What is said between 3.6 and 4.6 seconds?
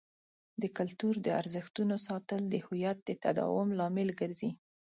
لامل ګرځي.